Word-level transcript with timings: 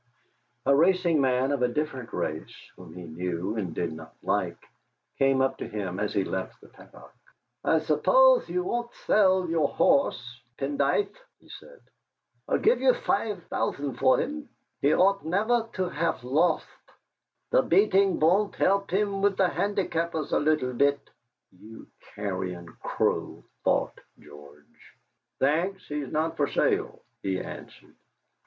A 0.65 0.75
racing 0.75 1.21
man 1.21 1.51
of 1.51 1.61
a 1.61 1.67
different 1.67 2.11
race, 2.11 2.55
whom 2.75 2.95
he 2.95 3.03
knew 3.03 3.55
and 3.55 3.75
did 3.75 3.93
not 3.93 4.15
like, 4.23 4.57
came 5.19 5.43
up 5.43 5.59
to 5.59 5.67
him 5.67 5.99
as 5.99 6.11
he 6.11 6.23
left 6.23 6.59
the 6.59 6.69
paddock. 6.69 7.13
"I 7.63 7.81
suppothe 7.81 8.49
you 8.49 8.63
won't 8.63 8.91
thell 9.05 9.47
your 9.47 9.67
horse, 9.67 10.41
Pendythe?" 10.57 11.15
he 11.37 11.49
said. 11.49 11.81
"I'll 12.49 12.57
give 12.57 12.81
you 12.81 12.95
five 12.95 13.47
thou. 13.49 13.73
for 13.73 14.17
him. 14.17 14.49
He 14.81 14.91
ought 14.91 15.23
never 15.23 15.69
to 15.73 15.89
have 15.89 16.23
lotht; 16.23 16.65
the 17.51 17.61
beating 17.61 18.19
won't 18.19 18.55
help 18.55 18.89
him 18.89 19.21
with 19.21 19.37
the 19.37 19.49
handicappers 19.49 20.31
a 20.31 20.39
little 20.39 20.73
bit." 20.73 21.11
'.ou 21.53 21.85
carrion 22.15 22.67
crow!' 22.81 23.43
thought 23.63 23.99
George. 24.17 24.95
"Thanks; 25.39 25.87
he's 25.87 26.11
not 26.11 26.37
for 26.37 26.47
sale," 26.47 27.03
he 27.21 27.39
answered. 27.39 27.95